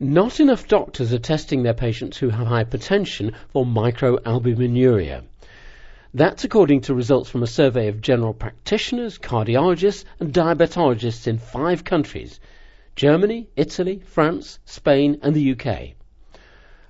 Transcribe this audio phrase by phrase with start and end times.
[0.00, 5.24] Not enough doctors are testing their patients who have hypertension for microalbuminuria.
[6.14, 11.82] That's according to results from a survey of general practitioners, cardiologists, and diabetologists in five
[11.82, 12.38] countries
[12.94, 15.96] Germany, Italy, France, Spain, and the UK.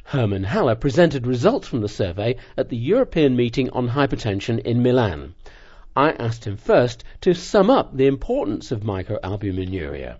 [0.05, 5.35] Hermann Haller presented results from the survey at the European meeting on hypertension in Milan.
[5.97, 10.19] I asked him first to sum up the importance of microalbuminuria.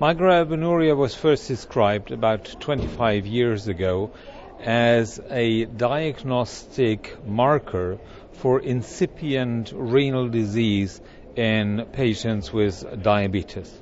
[0.00, 4.10] Microalbuminuria was first described about 25 years ago
[4.60, 7.98] as a diagnostic marker
[8.32, 11.00] for incipient renal disease
[11.34, 13.72] in patients with diabetes.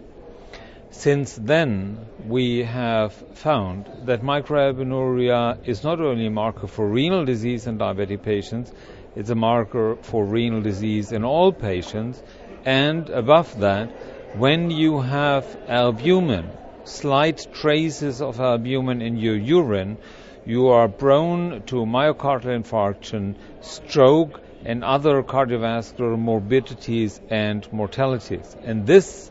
[0.91, 7.66] Since then, we have found that microalbuminuria is not only a marker for renal disease
[7.66, 8.73] in diabetic patients,
[9.16, 12.23] it's a marker for renal disease in all patients,
[12.65, 13.91] and above that,
[14.37, 16.51] when you have albumin,
[16.83, 19.97] slight traces of albumin in your urine,
[20.45, 28.57] you are prone to myocardial infarction, stroke, and other cardiovascular morbidities and mortalities.
[28.65, 29.30] And this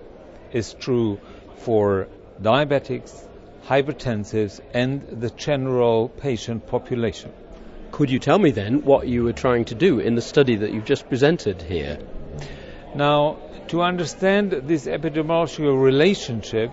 [0.53, 1.19] is true
[1.57, 2.07] for
[2.41, 3.13] diabetics,
[3.65, 7.33] hypertensives, and the general patient population.
[7.91, 10.71] Could you tell me then what you were trying to do in the study that
[10.71, 11.99] you've just presented here?
[12.95, 13.37] Now,
[13.69, 16.71] to understand this epidemiological relationship,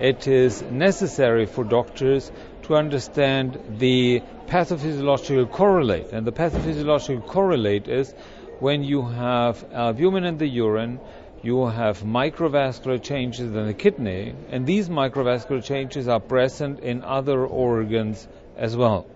[0.00, 6.12] it is necessary for doctors to understand the pathophysiological correlate.
[6.12, 8.14] And the pathophysiological correlate is
[8.60, 11.00] when you have uh, albumin in the urine,
[11.42, 17.44] you have microvascular changes in the kidney, and these microvascular changes are present in other
[17.44, 19.06] organs as well.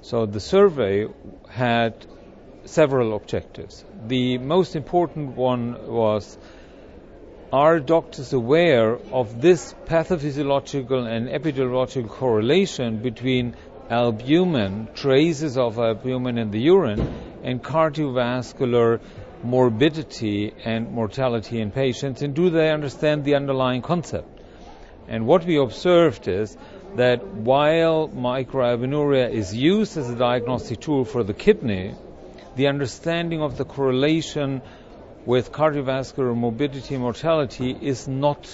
[0.00, 1.06] So the survey
[1.48, 1.94] had
[2.66, 3.84] several objectives.
[4.06, 6.38] The most important one was
[7.52, 13.54] are doctors aware of this pathophysiological and epidemiological correlation between
[13.88, 17.00] albumin, traces of albumin in the urine,
[17.44, 19.00] and cardiovascular
[19.44, 24.28] morbidity and mortality in patients, and do they understand the underlying concept?
[25.08, 26.56] And what we observed is
[26.96, 31.94] that while microalbuminuria is used as a diagnostic tool for the kidney,
[32.56, 34.62] the understanding of the correlation
[35.26, 38.48] with cardiovascular morbidity and mortality is not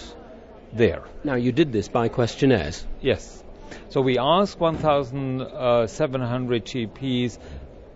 [0.72, 1.04] there.
[1.22, 2.84] Now, you did this by questionnaires?
[3.00, 3.44] Yes.
[3.90, 7.38] So we asked 1,700 GPs,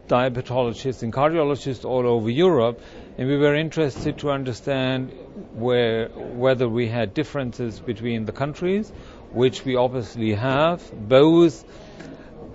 [0.07, 2.81] diabetologists, and cardiologists all over Europe,
[3.19, 5.11] and we were interested to understand
[5.55, 8.93] where, whether we had differences between the countries,
[9.33, 11.65] which we obviously have, both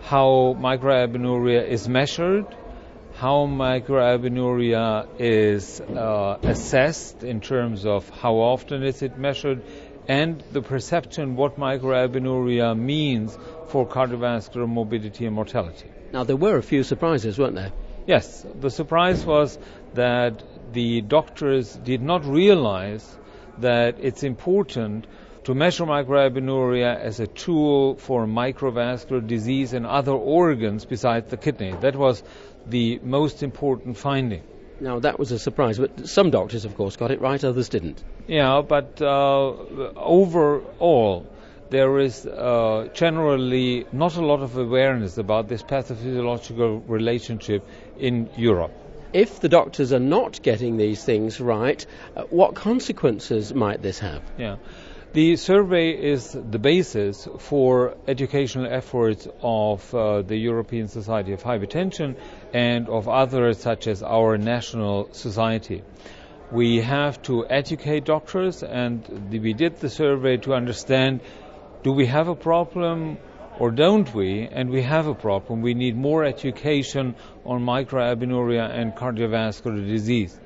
[0.03, 2.45] how microalbuminuria is measured
[3.21, 9.61] how microalbuminuria is uh, assessed in terms of how often is it measured
[10.07, 13.37] and the perception what microalbuminuria means
[13.67, 15.87] for cardiovascular morbidity and mortality.
[16.11, 17.71] Now there were a few surprises, weren't there?
[18.07, 19.59] Yes, the surprise was
[19.93, 20.41] that
[20.73, 23.05] the doctors did not realize
[23.59, 25.05] that it's important
[25.43, 31.73] to measure microalbuminuria as a tool for microvascular disease in other organs besides the kidney.
[31.81, 32.23] That was
[32.67, 34.43] the most important finding.
[34.79, 38.03] Now, that was a surprise, but some doctors, of course, got it right, others didn't.
[38.27, 39.53] Yeah, but uh,
[39.95, 41.27] overall,
[41.69, 47.63] there is uh, generally not a lot of awareness about this pathophysiological relationship
[47.99, 48.71] in Europe.
[49.13, 51.85] If the doctors are not getting these things right,
[52.15, 54.23] uh, what consequences might this have?
[54.37, 54.55] Yeah.
[55.13, 62.15] The survey is the basis for educational efforts of uh, the European Society of Hypertension
[62.53, 65.83] and of others such as our national society.
[66.49, 71.19] We have to educate doctors and we did the survey to understand
[71.83, 73.17] do we have a problem
[73.59, 74.47] or don't we?
[74.49, 75.61] And we have a problem.
[75.61, 80.39] We need more education on microalbuminuria and cardiovascular disease.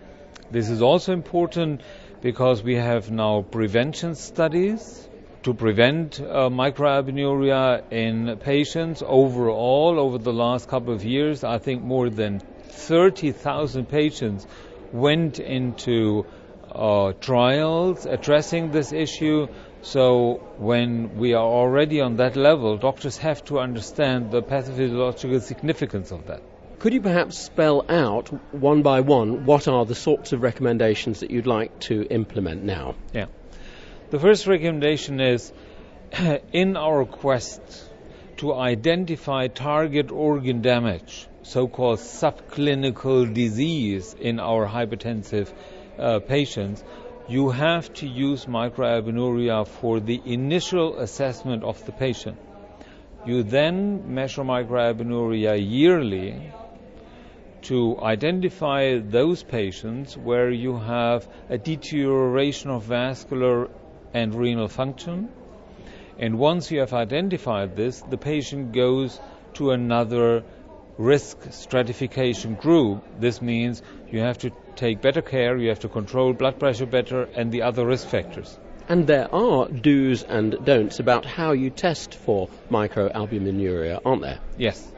[0.50, 1.82] This is also important
[2.26, 5.08] because we have now prevention studies
[5.44, 11.44] to prevent uh, microalbuminuria in patients overall over the last couple of years.
[11.44, 12.40] I think more than
[12.70, 14.48] 30,000 patients
[14.92, 16.26] went into
[16.72, 19.48] uh, trials addressing this issue.
[19.84, 26.10] So when we are already on that level, doctors have to understand the pathophysiological significance
[26.10, 26.42] of that.
[26.80, 31.32] Could you perhaps spell out one by one what are the sorts of recommendations that
[31.32, 32.96] you'd like to implement now?
[33.14, 33.28] Yeah.
[34.10, 35.52] The first recommendation is
[36.52, 37.62] in our quest
[38.38, 45.52] to identify target organ damage, so called subclinical disease in our hypertensive
[45.98, 46.84] uh, patients,
[47.30, 52.38] you have to use microalbuminuria for the initial assessment of the patient.
[53.26, 56.52] You then measure microalbuminuria yearly
[57.66, 63.70] to identify those patients where you have a deterioration of vascular
[64.14, 65.30] and renal function.
[66.20, 69.20] And once you have identified this, the patient goes
[69.56, 70.44] to another
[70.98, 73.04] risk stratification group.
[73.20, 77.28] This means you have to take better care, you have to control blood pressure better,
[77.36, 78.58] and the other risk factors.
[78.88, 84.40] And there are do's and don'ts about how you test for microalbuminuria, aren't there?
[84.58, 84.92] Yes.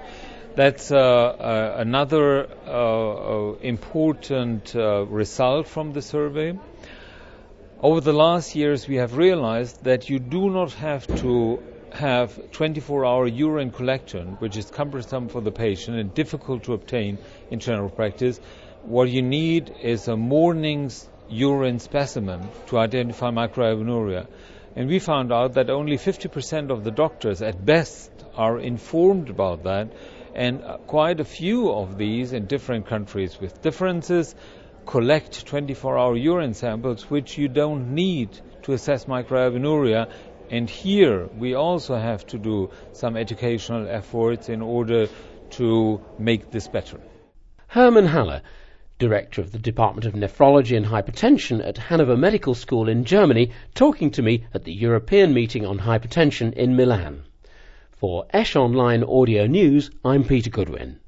[0.58, 6.58] That's uh, uh, another uh, important result from the survey.
[7.80, 11.62] Over the last years, we have realized that you do not have to
[11.92, 17.20] have 24 hour urine collection, which is cumbersome for the patient and difficult to obtain
[17.52, 18.40] in general practice.
[18.82, 24.26] What you need is a morning's urine specimen to identify microalbuminuria.
[24.76, 29.66] And we found out that only 50% of the doctors at best are informed about
[29.66, 29.90] that,
[30.36, 34.36] and uh, quite a few of these in different countries with differences
[34.86, 38.30] collect 24 hour urine samples, which you don't need
[38.64, 40.10] to assess microalbuminuria.
[40.50, 45.08] And here we also have to do some educational efforts in order
[45.52, 47.00] to make this better.
[47.68, 48.42] Hermann Haller
[49.00, 54.10] Director of the Department of Nephrology and Hypertension at Hanover Medical School in Germany, talking
[54.12, 57.27] to me at the European meeting on hypertension in Milan.
[58.00, 61.00] For ESH Online Audio News, I'm Peter Goodwin.